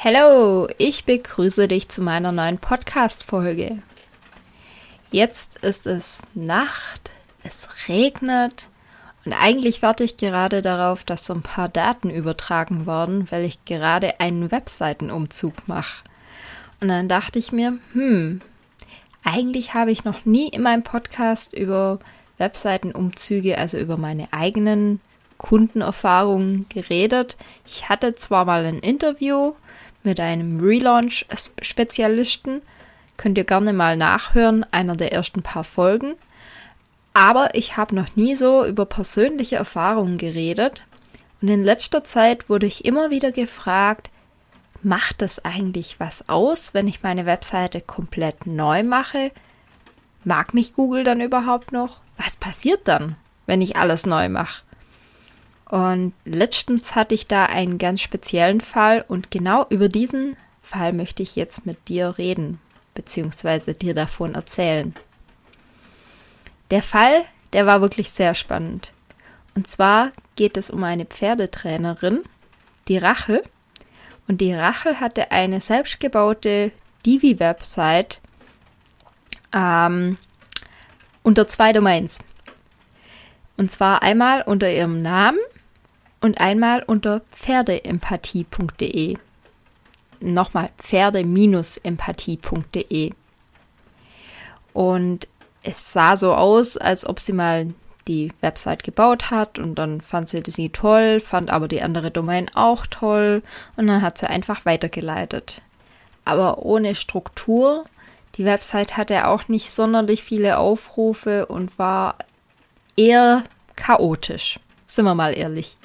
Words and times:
Hallo, 0.00 0.68
ich 0.78 1.06
begrüße 1.06 1.66
dich 1.66 1.88
zu 1.88 2.02
meiner 2.02 2.30
neuen 2.30 2.58
Podcast-Folge. 2.58 3.82
Jetzt 5.10 5.58
ist 5.58 5.88
es 5.88 6.22
Nacht, 6.34 7.10
es 7.42 7.66
regnet 7.88 8.68
und 9.24 9.32
eigentlich 9.32 9.82
warte 9.82 10.04
ich 10.04 10.16
gerade 10.16 10.62
darauf, 10.62 11.02
dass 11.02 11.26
so 11.26 11.34
ein 11.34 11.42
paar 11.42 11.68
Daten 11.68 12.10
übertragen 12.10 12.86
werden, 12.86 13.28
weil 13.32 13.44
ich 13.44 13.64
gerade 13.64 14.20
einen 14.20 14.52
Webseitenumzug 14.52 15.66
mache. 15.66 16.04
Und 16.80 16.86
dann 16.86 17.08
dachte 17.08 17.40
ich 17.40 17.50
mir, 17.50 17.78
hm, 17.92 18.40
eigentlich 19.24 19.74
habe 19.74 19.90
ich 19.90 20.04
noch 20.04 20.24
nie 20.24 20.46
in 20.46 20.62
meinem 20.62 20.84
Podcast 20.84 21.52
über 21.54 21.98
Webseitenumzüge, 22.36 23.58
also 23.58 23.78
über 23.78 23.96
meine 23.96 24.32
eigenen 24.32 25.00
Kundenerfahrungen 25.38 26.66
geredet. 26.68 27.36
Ich 27.66 27.88
hatte 27.88 28.14
zwar 28.14 28.44
mal 28.44 28.64
ein 28.64 28.78
Interview, 28.78 29.54
mit 30.02 30.20
einem 30.20 30.60
Relaunch-Spezialisten. 30.60 32.62
Könnt 33.16 33.38
ihr 33.38 33.44
gerne 33.44 33.72
mal 33.72 33.96
nachhören, 33.96 34.64
einer 34.70 34.96
der 34.96 35.12
ersten 35.12 35.42
paar 35.42 35.64
Folgen. 35.64 36.14
Aber 37.14 37.54
ich 37.54 37.76
habe 37.76 37.94
noch 37.94 38.14
nie 38.14 38.34
so 38.34 38.64
über 38.64 38.86
persönliche 38.86 39.56
Erfahrungen 39.56 40.18
geredet. 40.18 40.84
Und 41.42 41.48
in 41.48 41.64
letzter 41.64 42.04
Zeit 42.04 42.48
wurde 42.48 42.66
ich 42.66 42.84
immer 42.84 43.10
wieder 43.10 43.32
gefragt, 43.32 44.10
macht 44.82 45.22
es 45.22 45.44
eigentlich 45.44 45.98
was 45.98 46.28
aus, 46.28 46.74
wenn 46.74 46.86
ich 46.86 47.02
meine 47.02 47.26
Webseite 47.26 47.80
komplett 47.80 48.46
neu 48.46 48.84
mache? 48.84 49.32
Mag 50.24 50.54
mich 50.54 50.74
Google 50.74 51.04
dann 51.04 51.20
überhaupt 51.20 51.72
noch? 51.72 52.00
Was 52.16 52.36
passiert 52.36 52.86
dann, 52.86 53.16
wenn 53.46 53.62
ich 53.62 53.76
alles 53.76 54.06
neu 54.06 54.28
mache? 54.28 54.62
Und 55.68 56.14
letztens 56.24 56.94
hatte 56.94 57.14
ich 57.14 57.26
da 57.26 57.44
einen 57.44 57.78
ganz 57.78 58.00
speziellen 58.00 58.60
Fall 58.60 59.04
und 59.06 59.30
genau 59.30 59.66
über 59.68 59.88
diesen 59.88 60.36
Fall 60.62 60.92
möchte 60.92 61.22
ich 61.22 61.36
jetzt 61.36 61.66
mit 61.66 61.88
dir 61.88 62.16
reden, 62.16 62.58
beziehungsweise 62.94 63.74
dir 63.74 63.94
davon 63.94 64.34
erzählen. 64.34 64.94
Der 66.70 66.82
Fall, 66.82 67.24
der 67.52 67.66
war 67.66 67.80
wirklich 67.80 68.10
sehr 68.10 68.34
spannend. 68.34 68.92
Und 69.54 69.68
zwar 69.68 70.12
geht 70.36 70.56
es 70.56 70.70
um 70.70 70.84
eine 70.84 71.04
Pferdetrainerin, 71.04 72.20
die 72.88 72.98
Rachel. 72.98 73.42
Und 74.26 74.40
die 74.40 74.52
Rachel 74.52 75.00
hatte 75.00 75.32
eine 75.32 75.60
selbstgebaute 75.60 76.72
Divi-Website 77.04 78.20
ähm, 79.54 80.18
unter 81.22 81.48
zwei 81.48 81.72
Domains. 81.72 82.20
Und 83.56 83.70
zwar 83.70 84.02
einmal 84.02 84.42
unter 84.42 84.70
ihrem 84.70 85.02
Namen 85.02 85.38
und 86.20 86.40
einmal 86.40 86.82
unter 86.82 87.20
pferdeempathie.de. 87.32 89.16
Nochmal 90.20 90.70
pferde-empathie.de. 90.78 93.12
Und 94.72 95.28
es 95.62 95.92
sah 95.92 96.16
so 96.16 96.34
aus, 96.34 96.76
als 96.76 97.06
ob 97.06 97.20
sie 97.20 97.32
mal 97.32 97.68
die 98.08 98.32
Website 98.40 98.84
gebaut 98.84 99.30
hat 99.30 99.58
und 99.58 99.76
dann 99.76 100.00
fand 100.00 100.28
sie 100.28 100.42
sie 100.46 100.70
toll, 100.70 101.20
fand 101.20 101.50
aber 101.50 101.68
die 101.68 101.82
andere 101.82 102.10
Domain 102.10 102.50
auch 102.54 102.86
toll 102.86 103.42
und 103.76 103.86
dann 103.86 104.02
hat 104.02 104.18
sie 104.18 104.28
einfach 104.28 104.64
weitergeleitet. 104.64 105.62
Aber 106.24 106.64
ohne 106.64 106.94
Struktur. 106.94 107.84
Die 108.36 108.44
Website 108.44 108.96
hatte 108.96 109.26
auch 109.26 109.48
nicht 109.48 109.72
sonderlich 109.72 110.22
viele 110.22 110.58
Aufrufe 110.58 111.46
und 111.46 111.78
war 111.78 112.16
eher 112.96 113.44
chaotisch. 113.76 114.60
Sind 114.86 115.06
wir 115.06 115.14
mal 115.14 115.36
ehrlich. 115.36 115.77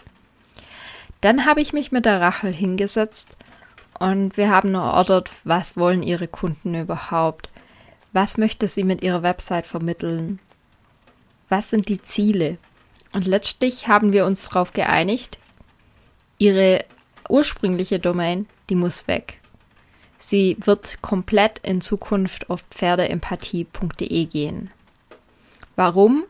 Dann 1.24 1.46
habe 1.46 1.62
ich 1.62 1.72
mich 1.72 1.94
mit 1.94 2.04
der 2.04 2.20
Rachel 2.20 2.52
hingesetzt 2.52 3.38
und 3.98 4.36
wir 4.36 4.50
haben 4.50 4.76
erörtert, 4.76 5.32
was 5.46 5.78
wollen 5.78 6.04
ihre 6.04 6.28
Kunden 6.28 6.76
überhaupt? 6.76 7.50
Was 8.12 8.38
möchte 8.38 8.68
sie 8.68 8.84
mit 8.84 9.02
ihrer 9.02 9.24
Website 9.24 9.66
vermitteln? 9.66 10.40
Was 11.48 11.70
sind 11.70 11.88
die 11.88 12.02
Ziele? 12.02 12.58
Und 13.14 13.26
letztlich 13.26 13.88
haben 13.88 14.12
wir 14.12 14.26
uns 14.26 14.50
darauf 14.50 14.74
geeinigt, 14.74 15.40
ihre 16.40 16.84
ursprüngliche 17.30 18.00
Domain, 18.00 18.46
die 18.70 18.76
muss 18.76 19.08
weg. 19.08 19.40
Sie 20.18 20.58
wird 20.60 21.02
komplett 21.02 21.60
in 21.60 21.80
Zukunft 21.80 22.50
auf 22.50 22.66
pferdeempathie.de 22.70 24.26
gehen. 24.26 24.72
Warum? 25.78 26.26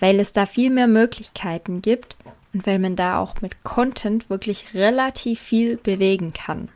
Weil 0.00 0.18
es 0.18 0.32
da 0.32 0.44
viel 0.44 0.70
mehr 0.70 0.88
Möglichkeiten 0.88 1.82
gibt 1.82 2.16
und 2.52 2.66
weil 2.66 2.78
man 2.78 2.96
da 2.96 3.18
auch 3.18 3.40
mit 3.40 3.62
Content 3.62 4.30
wirklich 4.30 4.74
relativ 4.74 5.40
viel 5.40 5.76
bewegen 5.76 6.32
kann. 6.32 6.68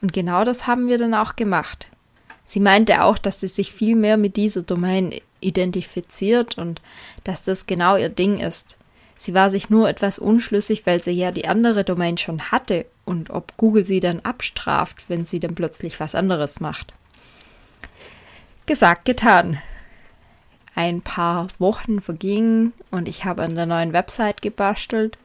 Und 0.00 0.12
genau 0.12 0.44
das 0.44 0.66
haben 0.66 0.88
wir 0.88 0.98
dann 0.98 1.14
auch 1.14 1.36
gemacht. 1.36 1.88
Sie 2.44 2.60
meinte 2.60 3.04
auch, 3.04 3.18
dass 3.18 3.40
sie 3.40 3.48
sich 3.48 3.72
viel 3.72 3.96
mehr 3.96 4.16
mit 4.16 4.36
dieser 4.36 4.62
Domain 4.62 5.14
identifiziert 5.40 6.58
und 6.58 6.80
dass 7.24 7.44
das 7.44 7.66
genau 7.66 7.96
ihr 7.96 8.08
Ding 8.08 8.38
ist. 8.38 8.78
Sie 9.16 9.34
war 9.34 9.50
sich 9.50 9.68
nur 9.68 9.88
etwas 9.88 10.18
unschlüssig, 10.18 10.86
weil 10.86 11.02
sie 11.02 11.10
ja 11.10 11.30
die 11.30 11.46
andere 11.46 11.84
Domain 11.84 12.16
schon 12.16 12.50
hatte 12.50 12.86
und 13.04 13.30
ob 13.30 13.56
Google 13.56 13.84
sie 13.84 14.00
dann 14.00 14.20
abstraft, 14.20 15.08
wenn 15.08 15.26
sie 15.26 15.40
dann 15.40 15.54
plötzlich 15.54 16.00
was 16.00 16.14
anderes 16.14 16.60
macht. 16.60 16.94
Gesagt, 18.66 19.04
getan 19.04 19.58
ein 20.74 21.02
paar 21.02 21.48
Wochen 21.58 22.00
vergingen 22.00 22.72
und 22.90 23.08
ich 23.08 23.24
habe 23.24 23.42
an 23.42 23.54
der 23.54 23.66
neuen 23.66 23.92
Website 23.92 24.42
gebastelt. 24.42 25.18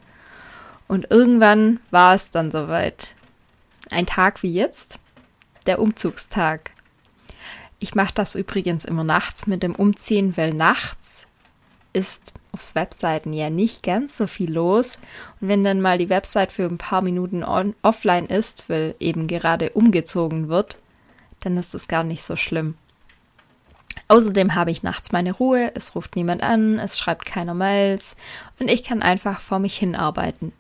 Und 0.88 1.10
irgendwann 1.10 1.80
war 1.92 2.14
es 2.14 2.30
dann 2.30 2.52
soweit. 2.52 3.16
Ein 3.92 4.06
Tag 4.06 4.44
wie 4.44 4.54
jetzt, 4.54 5.00
der 5.66 5.80
Umzugstag. 5.80 6.72
Ich 7.80 7.96
mache 7.96 8.14
das 8.14 8.36
übrigens 8.36 8.86
immer 8.86 9.04
nachts 9.04 9.48
mit 9.48 9.64
dem 9.64 9.76
Umziehen, 9.76 10.38
weil 10.38 10.54
nachts 10.54 11.28
ist 11.94 12.34
auf 12.52 12.74
Webseiten 12.74 13.34
ja 13.34 13.50
nicht 13.50 13.84
ganz 13.84 14.18
so 14.18 14.28
viel 14.28 14.52
los. 14.52 14.98
Und 15.42 15.50
wenn 15.50 15.64
dann 15.64 15.82
mal 15.82 15.98
die 15.98 16.10
Website 16.10 16.52
für 16.52 16.64
ein 16.64 16.78
paar 16.78 17.02
Minuten 17.02 17.44
on, 17.44 17.76
offline 17.82 18.26
ist, 18.26 18.70
weil 18.70 18.96
eben 19.00 19.28
gerade 19.28 19.72
umgezogen 19.72 20.48
wird, 20.48 20.78
dann 21.42 21.58
ist 21.58 21.74
das 21.74 21.88
gar 21.88 22.04
nicht 22.04 22.24
so 22.24 22.36
schlimm. 22.36 22.76
Außerdem 24.08 24.54
habe 24.54 24.72
ich 24.72 24.84
nachts 24.84 25.12
meine 25.12 25.32
Ruhe, 25.32 25.72
es 25.74 25.96
ruft 25.96 26.16
niemand 26.16 26.44
an, 26.44 26.78
es 26.78 27.00
schreibt 27.00 27.26
keiner 27.26 27.56
Mails 27.56 28.16
und 28.60 28.70
ich 28.70 28.84
kann 28.84 29.02
einfach 29.02 29.40
vor 29.40 29.60
mich 29.60 29.78
hin 29.78 29.96
arbeiten. 29.96 30.54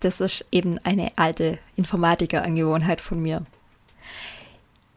Das 0.00 0.20
ist 0.20 0.46
eben 0.50 0.78
eine 0.82 1.12
alte 1.16 1.58
Informatiker-Angewohnheit 1.76 3.02
von 3.02 3.20
mir. 3.20 3.44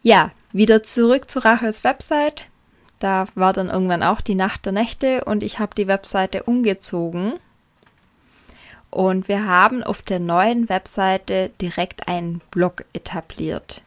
Ja, 0.02 0.32
wieder 0.54 0.84
zurück 0.84 1.30
zu 1.30 1.40
Rachels 1.40 1.84
Website. 1.84 2.46
Da 3.00 3.26
war 3.36 3.52
dann 3.52 3.70
irgendwann 3.70 4.04
auch 4.04 4.22
die 4.22 4.36
Nacht 4.36 4.66
der 4.66 4.72
Nächte 4.72 5.26
und 5.26 5.44
ich 5.44 5.60
habe 5.60 5.76
die 5.76 5.88
Webseite 5.88 6.44
umgezogen. 6.44 7.34
Und 8.90 9.28
wir 9.28 9.46
haben 9.46 9.84
auf 9.84 10.02
der 10.02 10.20
neuen 10.20 10.70
Webseite 10.70 11.50
direkt 11.60 12.08
einen 12.08 12.42
Blog 12.52 12.86
etabliert. 12.94 13.82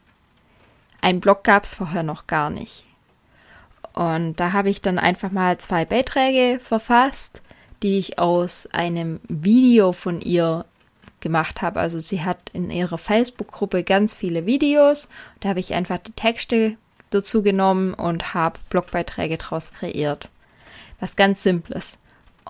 Ein 1.01 1.21
Blog 1.21 1.43
gab 1.43 1.63
es 1.63 1.75
vorher 1.75 2.03
noch 2.03 2.27
gar 2.27 2.49
nicht. 2.49 2.86
Und 3.97 4.39
da 4.39 4.53
habe 4.53 4.69
ich 4.69 4.83
dann 4.83 4.99
einfach 4.99 5.31
mal 5.31 5.57
zwei 5.57 5.83
Beiträge 5.83 6.59
verfasst, 6.59 7.41
die 7.81 7.97
ich 7.97 8.19
aus 8.19 8.67
einem 8.71 9.19
Video 9.27 9.91
von 9.91 10.21
ihr 10.21 10.65
gemacht 11.19 11.63
habe. 11.63 11.79
Also 11.79 11.97
sie 11.99 12.23
hat 12.23 12.37
in 12.53 12.69
ihrer 12.69 12.99
Facebook-Gruppe 12.99 13.83
ganz 13.83 14.13
viele 14.13 14.45
Videos. 14.45 15.09
Da 15.39 15.49
habe 15.49 15.59
ich 15.59 15.73
einfach 15.73 15.97
die 15.97 16.11
Texte 16.11 16.77
dazu 17.09 17.41
genommen 17.41 17.95
und 17.95 18.35
habe 18.35 18.59
Blogbeiträge 18.69 19.39
daraus 19.39 19.73
kreiert. 19.73 20.29
Was 20.99 21.15
ganz 21.15 21.41
Simples. 21.41 21.97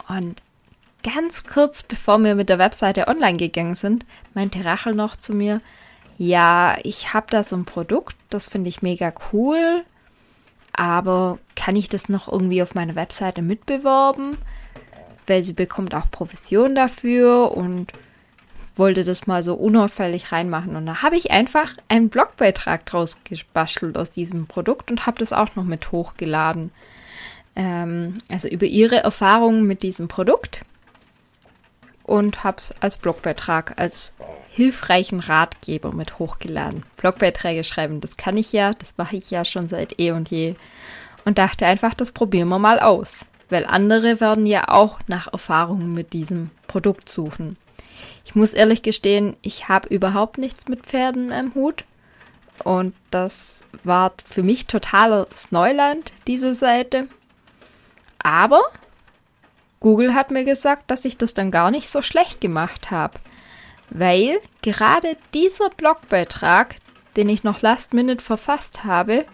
Und 0.09 0.41
ganz 1.01 1.45
kurz 1.45 1.81
bevor 1.81 2.17
wir 2.19 2.35
mit 2.35 2.49
der 2.49 2.59
Webseite 2.59 3.07
online 3.07 3.37
gegangen 3.37 3.75
sind, 3.75 4.05
meinte 4.33 4.65
Rachel 4.65 4.95
noch 4.95 5.15
zu 5.15 5.33
mir, 5.33 5.61
ja, 6.17 6.75
ich 6.83 7.13
habe 7.13 7.27
da 7.29 7.41
so 7.41 7.55
ein 7.55 7.63
Produkt, 7.63 8.17
das 8.29 8.49
finde 8.49 8.67
ich 8.67 8.81
mega 8.81 9.13
cool 9.31 9.85
aber 10.77 11.39
kann 11.55 11.75
ich 11.75 11.89
das 11.89 12.07
noch 12.07 12.31
irgendwie 12.31 12.61
auf 12.61 12.75
meiner 12.75 12.95
Webseite 12.95 13.41
mitbewerben? 13.41 14.37
weil 15.27 15.43
sie 15.43 15.53
bekommt 15.53 15.93
auch 15.93 16.09
Provision 16.09 16.73
dafür 16.73 17.51
und 17.51 17.91
wollte 18.75 19.03
das 19.03 19.27
mal 19.27 19.43
so 19.43 19.55
unauffällig 19.55 20.31
reinmachen. 20.31 20.75
Und 20.75 20.85
da 20.85 21.01
habe 21.01 21.17
ich 21.17 21.31
einfach 21.31 21.75
einen 21.89 22.09
Blogbeitrag 22.09 22.85
draus 22.85 23.23
gebastelt 23.23 23.97
aus 23.97 24.11
diesem 24.11 24.47
Produkt 24.47 24.89
und 24.89 25.05
habe 25.05 25.19
das 25.19 25.33
auch 25.33 25.55
noch 25.55 25.65
mit 25.65 25.91
hochgeladen. 25.91 26.71
Ähm, 27.55 28.19
also 28.29 28.47
über 28.47 28.65
ihre 28.65 28.97
Erfahrungen 28.97 29.65
mit 29.67 29.83
diesem 29.83 30.07
Produkt 30.07 30.61
und 32.07 32.43
habe 32.43 32.57
es 32.57 32.73
als 32.79 32.97
Blogbeitrag, 32.97 33.73
als 33.77 34.15
hilfreichen 34.49 35.19
Ratgeber 35.19 35.91
mit 35.91 36.17
hochgeladen. 36.17 36.83
Blogbeiträge 36.95 37.63
schreiben, 37.63 38.01
das 38.01 38.17
kann 38.17 38.37
ich 38.37 38.53
ja, 38.53 38.73
das 38.73 38.97
mache 38.97 39.17
ich 39.17 39.29
ja 39.29 39.45
schon 39.45 39.69
seit 39.69 39.99
eh 39.99 40.11
und 40.11 40.31
je. 40.31 40.55
Und 41.25 41.37
dachte 41.37 41.67
einfach, 41.67 41.93
das 41.93 42.11
probieren 42.11 42.47
wir 42.47 42.57
mal 42.57 42.79
aus. 42.79 43.25
Weil 43.49 43.65
andere 43.65 44.19
werden 44.19 44.45
ja 44.45 44.69
auch 44.69 44.99
nach 45.07 45.31
Erfahrungen 45.31 45.93
mit 45.93 46.13
diesem 46.13 46.49
Produkt 46.67 47.09
suchen. 47.09 47.57
Ich 48.25 48.35
muss 48.35 48.53
ehrlich 48.53 48.81
gestehen, 48.81 49.35
ich 49.41 49.69
habe 49.69 49.89
überhaupt 49.89 50.37
nichts 50.37 50.67
mit 50.67 50.85
Pferden 50.85 51.31
im 51.31 51.53
Hut. 51.53 51.83
Und 52.63 52.95
das 53.11 53.63
war 53.83 54.13
für 54.25 54.43
mich 54.43 54.65
totales 54.65 55.51
Neuland, 55.51 56.11
diese 56.25 56.53
Seite. 56.53 57.07
Aber 58.19 58.61
Google 59.79 60.13
hat 60.13 60.31
mir 60.31 60.43
gesagt, 60.43 60.89
dass 60.89 61.05
ich 61.05 61.17
das 61.17 61.33
dann 61.33 61.51
gar 61.51 61.71
nicht 61.71 61.89
so 61.89 62.01
schlecht 62.01 62.41
gemacht 62.41 62.91
habe. 62.91 63.19
Weil 63.89 64.39
gerade 64.61 65.17
dieser 65.33 65.69
Blogbeitrag, 65.69 66.75
den 67.15 67.29
ich 67.29 67.43
noch 67.43 67.61
last 67.61 67.93
minute 67.93 68.23
verfasst 68.23 68.83
habe, 68.83 69.25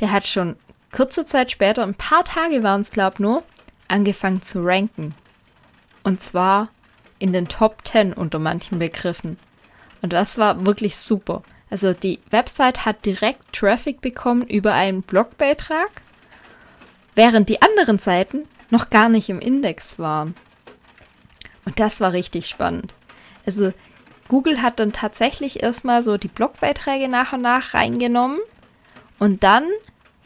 der 0.00 0.12
hat 0.12 0.26
schon 0.26 0.56
kurze 0.92 1.24
Zeit 1.24 1.50
später, 1.50 1.82
ein 1.82 1.94
paar 1.94 2.24
Tage 2.24 2.62
waren 2.62 2.82
es, 2.82 2.90
glaube 2.90 3.22
nur, 3.22 3.42
angefangen 3.88 4.42
zu 4.42 4.64
ranken. 4.64 5.14
Und 6.02 6.22
zwar 6.22 6.68
in 7.18 7.32
den 7.32 7.48
Top 7.48 7.86
10 7.86 8.12
unter 8.12 8.38
manchen 8.38 8.78
Begriffen. 8.78 9.38
Und 10.02 10.12
das 10.12 10.38
war 10.38 10.64
wirklich 10.66 10.96
super. 10.96 11.42
Also 11.70 11.92
die 11.92 12.20
Website 12.30 12.84
hat 12.84 13.04
direkt 13.04 13.52
Traffic 13.52 14.00
bekommen 14.00 14.42
über 14.42 14.72
einen 14.72 15.02
Blogbeitrag, 15.02 15.90
während 17.14 17.48
die 17.48 17.60
anderen 17.60 17.98
Seiten 17.98 18.48
noch 18.70 18.90
gar 18.90 19.08
nicht 19.08 19.28
im 19.28 19.40
Index 19.40 19.98
waren. 19.98 20.34
Und 21.64 21.80
das 21.80 22.00
war 22.00 22.12
richtig 22.12 22.48
spannend. 22.48 22.94
Also 23.46 23.72
Google 24.28 24.62
hat 24.62 24.78
dann 24.78 24.92
tatsächlich 24.92 25.62
erstmal 25.62 26.02
so 26.02 26.18
die 26.18 26.28
Blogbeiträge 26.28 27.08
nach 27.08 27.32
und 27.32 27.42
nach 27.42 27.74
reingenommen 27.74 28.38
und 29.18 29.42
dann 29.42 29.64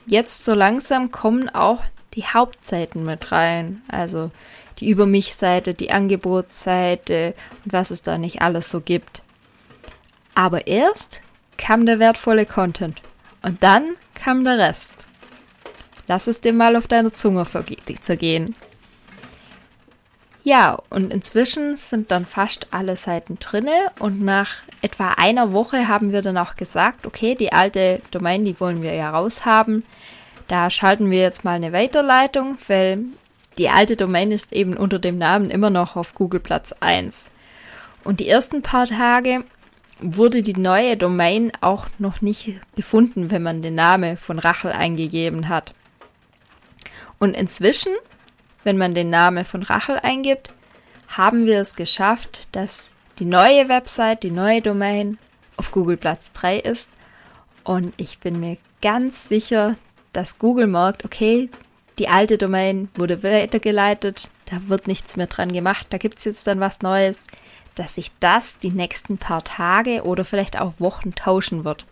jetzt 0.06 0.44
so 0.44 0.54
langsam 0.54 1.10
kommen 1.12 1.48
auch 1.48 1.82
die 2.14 2.26
Hauptseiten 2.26 3.04
mit 3.04 3.32
rein. 3.32 3.82
Also 3.88 4.30
die 4.78 4.88
Über 4.88 5.06
mich-Seite, 5.06 5.74
die 5.74 5.92
Angebotsseite 5.92 7.34
und 7.64 7.72
was 7.72 7.90
es 7.90 8.02
da 8.02 8.18
nicht 8.18 8.42
alles 8.42 8.70
so 8.70 8.80
gibt. 8.80 9.22
Aber 10.34 10.66
erst 10.66 11.20
kam 11.56 11.86
der 11.86 11.98
wertvolle 11.98 12.46
Content 12.46 13.00
und 13.42 13.62
dann 13.62 13.94
kam 14.14 14.44
der 14.44 14.58
Rest. 14.58 14.92
Lass 16.12 16.26
es 16.26 16.42
dir 16.42 16.52
mal 16.52 16.76
auf 16.76 16.88
deiner 16.88 17.14
Zunge 17.14 17.46
zergehen. 18.02 18.54
Ja, 20.44 20.78
und 20.90 21.10
inzwischen 21.10 21.78
sind 21.78 22.10
dann 22.10 22.26
fast 22.26 22.66
alle 22.70 22.96
Seiten 22.96 23.38
drinne 23.38 23.90
und 23.98 24.20
nach 24.20 24.56
etwa 24.82 25.12
einer 25.12 25.54
Woche 25.54 25.88
haben 25.88 26.12
wir 26.12 26.20
dann 26.20 26.36
auch 26.36 26.56
gesagt, 26.56 27.06
okay, 27.06 27.34
die 27.34 27.54
alte 27.54 28.02
Domain, 28.10 28.44
die 28.44 28.60
wollen 28.60 28.82
wir 28.82 28.92
ja 28.92 29.08
raushaben. 29.08 29.84
Da 30.48 30.68
schalten 30.68 31.10
wir 31.10 31.18
jetzt 31.18 31.44
mal 31.44 31.54
eine 31.54 31.72
Weiterleitung, 31.72 32.58
weil 32.68 33.06
die 33.56 33.70
alte 33.70 33.96
Domain 33.96 34.32
ist 34.32 34.52
eben 34.52 34.76
unter 34.76 34.98
dem 34.98 35.16
Namen 35.16 35.48
immer 35.48 35.70
noch 35.70 35.96
auf 35.96 36.14
Google 36.14 36.40
Platz 36.40 36.74
1. 36.80 37.30
Und 38.04 38.20
die 38.20 38.28
ersten 38.28 38.60
paar 38.60 38.86
Tage 38.86 39.44
wurde 39.98 40.42
die 40.42 40.60
neue 40.60 40.98
Domain 40.98 41.52
auch 41.62 41.86
noch 41.96 42.20
nicht 42.20 42.60
gefunden, 42.76 43.30
wenn 43.30 43.42
man 43.42 43.62
den 43.62 43.76
Namen 43.76 44.18
von 44.18 44.38
Rachel 44.38 44.72
eingegeben 44.72 45.48
hat. 45.48 45.72
Und 47.22 47.34
inzwischen, 47.34 47.92
wenn 48.64 48.76
man 48.76 48.96
den 48.96 49.08
Namen 49.08 49.44
von 49.44 49.62
Rachel 49.62 49.96
eingibt, 50.02 50.52
haben 51.06 51.46
wir 51.46 51.60
es 51.60 51.76
geschafft, 51.76 52.48
dass 52.50 52.94
die 53.20 53.26
neue 53.26 53.68
Website, 53.68 54.24
die 54.24 54.32
neue 54.32 54.60
Domain 54.60 55.18
auf 55.56 55.70
Google 55.70 55.96
Platz 55.96 56.32
3 56.32 56.58
ist. 56.58 56.90
Und 57.62 57.94
ich 57.96 58.18
bin 58.18 58.40
mir 58.40 58.56
ganz 58.80 59.28
sicher, 59.28 59.76
dass 60.12 60.40
Google 60.40 60.66
merkt, 60.66 61.04
okay, 61.04 61.48
die 62.00 62.08
alte 62.08 62.38
Domain 62.38 62.88
wurde 62.96 63.22
weitergeleitet, 63.22 64.28
da 64.46 64.56
wird 64.66 64.88
nichts 64.88 65.16
mehr 65.16 65.28
dran 65.28 65.52
gemacht, 65.52 65.86
da 65.90 65.98
gibt 65.98 66.18
es 66.18 66.24
jetzt 66.24 66.48
dann 66.48 66.58
was 66.58 66.80
Neues, 66.80 67.22
dass 67.76 67.94
sich 67.94 68.10
das 68.18 68.58
die 68.58 68.72
nächsten 68.72 69.16
paar 69.16 69.44
Tage 69.44 70.02
oder 70.02 70.24
vielleicht 70.24 70.58
auch 70.58 70.72
Wochen 70.80 71.14
tauschen 71.14 71.64
wird. 71.64 71.86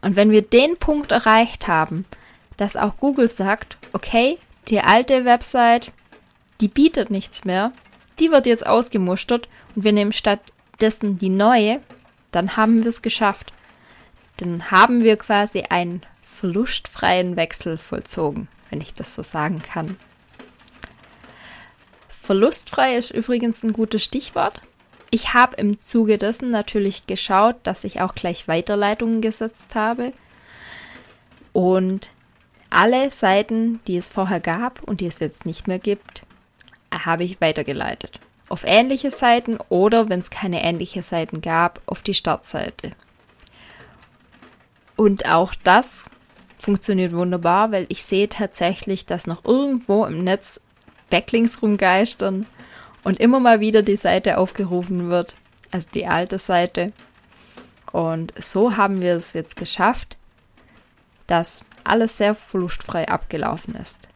Und 0.00 0.16
wenn 0.16 0.32
wir 0.32 0.42
den 0.42 0.78
Punkt 0.78 1.12
erreicht 1.12 1.68
haben, 1.68 2.06
dass 2.62 2.76
auch 2.76 2.96
Google 2.96 3.28
sagt, 3.28 3.76
okay, 3.92 4.38
die 4.68 4.80
alte 4.80 5.24
Website, 5.24 5.90
die 6.60 6.68
bietet 6.68 7.10
nichts 7.10 7.44
mehr, 7.44 7.72
die 8.18 8.30
wird 8.30 8.46
jetzt 8.46 8.66
ausgemustert 8.66 9.48
und 9.74 9.84
wir 9.84 9.92
nehmen 9.92 10.12
stattdessen 10.12 11.18
die 11.18 11.28
neue, 11.28 11.80
dann 12.30 12.56
haben 12.56 12.82
wir 12.82 12.88
es 12.88 13.02
geschafft. 13.02 13.52
Dann 14.38 14.70
haben 14.70 15.02
wir 15.02 15.16
quasi 15.16 15.64
einen 15.68 16.02
verlustfreien 16.22 17.36
Wechsel 17.36 17.78
vollzogen 17.78 18.48
wenn 18.72 18.80
ich 18.80 18.94
das 18.94 19.14
so 19.14 19.22
sagen 19.22 19.60
kann. 19.60 19.98
Verlustfrei 22.08 22.96
ist 22.96 23.10
übrigens 23.10 23.62
ein 23.62 23.74
gutes 23.74 24.02
Stichwort. 24.02 24.62
Ich 25.10 25.34
habe 25.34 25.56
im 25.56 25.78
Zuge 25.78 26.16
dessen 26.16 26.50
natürlich 26.50 27.06
geschaut, 27.06 27.56
dass 27.64 27.84
ich 27.84 28.00
auch 28.00 28.14
gleich 28.14 28.48
Weiterleitungen 28.48 29.20
gesetzt 29.20 29.74
habe. 29.74 30.14
Und 31.52 32.08
alle 32.72 33.10
Seiten, 33.10 33.80
die 33.86 33.96
es 33.96 34.10
vorher 34.10 34.40
gab 34.40 34.82
und 34.82 35.00
die 35.00 35.06
es 35.06 35.20
jetzt 35.20 35.46
nicht 35.46 35.68
mehr 35.68 35.78
gibt, 35.78 36.22
habe 36.92 37.24
ich 37.24 37.40
weitergeleitet. 37.40 38.20
Auf 38.48 38.64
ähnliche 38.64 39.10
Seiten 39.10 39.58
oder, 39.68 40.08
wenn 40.08 40.20
es 40.20 40.30
keine 40.30 40.62
ähnliche 40.62 41.02
Seiten 41.02 41.40
gab, 41.40 41.80
auf 41.86 42.02
die 42.02 42.14
Startseite. 42.14 42.92
Und 44.96 45.28
auch 45.28 45.54
das 45.64 46.04
funktioniert 46.60 47.12
wunderbar, 47.12 47.72
weil 47.72 47.86
ich 47.88 48.04
sehe 48.04 48.28
tatsächlich, 48.28 49.06
dass 49.06 49.26
noch 49.26 49.44
irgendwo 49.44 50.04
im 50.04 50.22
Netz 50.22 50.60
Backlinks 51.10 51.60
rumgeistern 51.60 52.46
und 53.04 53.20
immer 53.20 53.40
mal 53.40 53.60
wieder 53.60 53.82
die 53.82 53.96
Seite 53.96 54.38
aufgerufen 54.38 55.10
wird, 55.10 55.34
also 55.70 55.88
die 55.92 56.06
alte 56.06 56.38
Seite. 56.38 56.92
Und 57.90 58.32
so 58.42 58.76
haben 58.76 59.02
wir 59.02 59.16
es 59.16 59.32
jetzt 59.32 59.56
geschafft, 59.56 60.16
dass 61.26 61.62
alles 61.84 62.16
sehr 62.16 62.34
verlustfrei 62.34 63.08
abgelaufen 63.08 63.74
ist. 63.74 64.08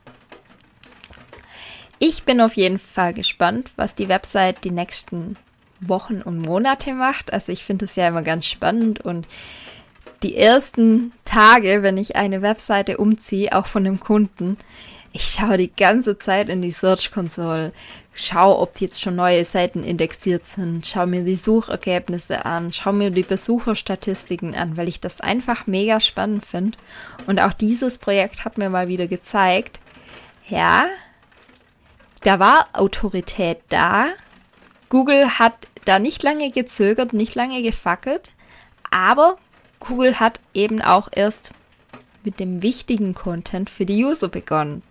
Ich 1.98 2.24
bin 2.24 2.40
auf 2.40 2.54
jeden 2.54 2.78
Fall 2.78 3.14
gespannt, 3.14 3.70
was 3.76 3.94
die 3.94 4.08
Website 4.08 4.64
die 4.64 4.70
nächsten 4.70 5.36
Wochen 5.80 6.20
und 6.22 6.40
Monate 6.40 6.92
macht. 6.92 7.32
Also 7.32 7.52
ich 7.52 7.64
finde 7.64 7.86
es 7.86 7.96
ja 7.96 8.08
immer 8.08 8.22
ganz 8.22 8.46
spannend 8.46 9.00
und 9.00 9.26
die 10.22 10.36
ersten 10.36 11.12
Tage, 11.24 11.82
wenn 11.82 11.96
ich 11.98 12.16
eine 12.16 12.42
Webseite 12.42 12.98
umziehe, 12.98 13.52
auch 13.52 13.66
von 13.66 13.84
dem 13.84 14.00
Kunden, 14.00 14.56
ich 15.12 15.24
schaue 15.24 15.56
die 15.56 15.74
ganze 15.74 16.18
Zeit 16.18 16.48
in 16.48 16.60
die 16.60 16.70
Search 16.70 17.10
Console, 17.10 17.72
schaue, 18.16 18.58
ob 18.58 18.80
jetzt 18.80 19.02
schon 19.02 19.14
neue 19.14 19.44
Seiten 19.44 19.84
indexiert 19.84 20.46
sind, 20.46 20.86
schaue 20.86 21.06
mir 21.06 21.22
die 21.22 21.36
Suchergebnisse 21.36 22.46
an, 22.46 22.72
schaue 22.72 22.94
mir 22.94 23.10
die 23.10 23.22
Besucherstatistiken 23.22 24.54
an, 24.54 24.76
weil 24.76 24.88
ich 24.88 25.00
das 25.00 25.20
einfach 25.20 25.66
mega 25.66 26.00
spannend 26.00 26.44
finde. 26.44 26.78
Und 27.26 27.40
auch 27.40 27.52
dieses 27.52 27.98
Projekt 27.98 28.44
hat 28.44 28.56
mir 28.56 28.70
mal 28.70 28.88
wieder 28.88 29.06
gezeigt, 29.06 29.80
ja, 30.48 30.86
da 32.22 32.40
war 32.40 32.68
Autorität 32.72 33.58
da. 33.68 34.06
Google 34.88 35.38
hat 35.38 35.68
da 35.84 35.98
nicht 35.98 36.22
lange 36.22 36.50
gezögert, 36.50 37.12
nicht 37.12 37.34
lange 37.34 37.62
gefackelt, 37.62 38.32
aber 38.90 39.36
Google 39.78 40.18
hat 40.18 40.40
eben 40.54 40.80
auch 40.80 41.08
erst 41.14 41.50
mit 42.24 42.40
dem 42.40 42.62
wichtigen 42.62 43.14
Content 43.14 43.68
für 43.68 43.84
die 43.84 44.04
User 44.04 44.28
begonnen 44.28 44.82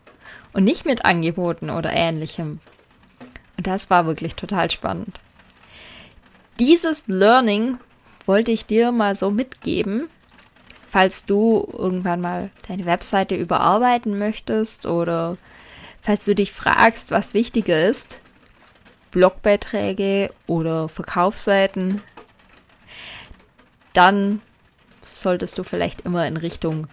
und 0.54 0.64
nicht 0.64 0.86
mit 0.86 1.06
Angeboten 1.06 1.72
oder 1.72 1.92
ähnlichem. 1.92 2.60
Das 3.66 3.90
war 3.90 4.06
wirklich 4.06 4.36
total 4.36 4.70
spannend. 4.70 5.20
Dieses 6.60 7.08
Learning 7.08 7.80
wollte 8.28 8.52
ich 8.52 8.68
dir 8.68 8.92
mal 8.92 9.16
so 9.16 9.32
mitgeben, 9.32 10.08
falls 10.88 11.26
du 11.26 11.68
irgendwann 11.74 12.22
mal 12.22 12.52
deine 12.68 12.86
Webseite 12.86 13.34
überarbeiten 13.34 14.20
möchtest 14.20 14.86
oder 14.86 15.38
falls 16.00 16.26
du 16.26 16.36
dich 16.36 16.52
fragst, 16.52 17.10
was 17.10 17.34
wichtiger 17.34 17.88
ist, 17.88 18.20
Blogbeiträge 19.10 20.32
oder 20.46 20.88
Verkaufsseiten, 20.88 22.04
dann 23.94 24.44
solltest 25.02 25.58
du 25.58 25.64
vielleicht 25.64 26.02
immer 26.02 26.28
in 26.28 26.38
Richtung 26.38 26.88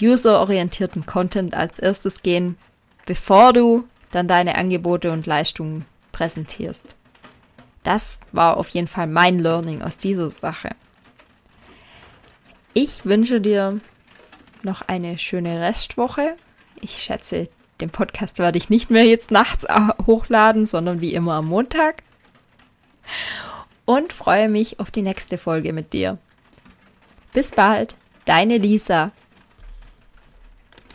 userorientierten 0.00 1.04
Content 1.04 1.54
als 1.54 1.78
erstes 1.78 2.22
gehen, 2.22 2.56
bevor 3.04 3.52
du 3.52 3.86
dann 4.12 4.28
deine 4.28 4.54
Angebote 4.54 5.12
und 5.12 5.26
Leistungen 5.26 5.84
präsentierst. 6.16 6.96
Das 7.82 8.18
war 8.32 8.56
auf 8.56 8.70
jeden 8.70 8.88
Fall 8.88 9.06
mein 9.06 9.38
Learning 9.38 9.82
aus 9.82 9.98
dieser 9.98 10.30
Sache. 10.30 10.70
Ich 12.72 13.04
wünsche 13.04 13.40
dir 13.40 13.80
noch 14.62 14.80
eine 14.80 15.18
schöne 15.18 15.60
Restwoche. 15.60 16.36
Ich 16.80 17.02
schätze, 17.02 17.50
den 17.82 17.90
Podcast 17.90 18.38
werde 18.38 18.56
ich 18.56 18.70
nicht 18.70 18.88
mehr 18.88 19.04
jetzt 19.04 19.30
nachts 19.30 19.66
hochladen, 20.06 20.64
sondern 20.64 21.02
wie 21.02 21.12
immer 21.12 21.34
am 21.34 21.48
Montag. 21.48 22.02
Und 23.84 24.14
freue 24.14 24.48
mich 24.48 24.80
auf 24.80 24.90
die 24.90 25.02
nächste 25.02 25.36
Folge 25.36 25.74
mit 25.74 25.92
dir. 25.92 26.16
Bis 27.34 27.52
bald, 27.52 27.94
deine 28.24 28.56
Lisa. 28.56 29.12